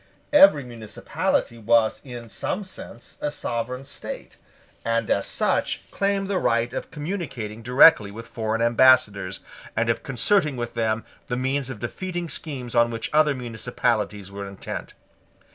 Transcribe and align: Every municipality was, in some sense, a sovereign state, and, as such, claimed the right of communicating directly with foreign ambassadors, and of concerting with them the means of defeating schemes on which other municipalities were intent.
Every 0.33 0.63
municipality 0.63 1.59
was, 1.59 2.01
in 2.03 2.27
some 2.27 2.63
sense, 2.63 3.19
a 3.21 3.29
sovereign 3.29 3.85
state, 3.85 4.37
and, 4.83 5.07
as 5.11 5.27
such, 5.27 5.91
claimed 5.91 6.27
the 6.27 6.39
right 6.39 6.73
of 6.73 6.89
communicating 6.89 7.61
directly 7.61 8.09
with 8.09 8.25
foreign 8.25 8.63
ambassadors, 8.63 9.41
and 9.75 9.91
of 9.91 10.01
concerting 10.01 10.57
with 10.57 10.73
them 10.73 11.05
the 11.27 11.37
means 11.37 11.69
of 11.69 11.79
defeating 11.81 12.29
schemes 12.29 12.73
on 12.73 12.89
which 12.89 13.11
other 13.13 13.35
municipalities 13.35 14.31
were 14.31 14.47
intent. 14.47 14.95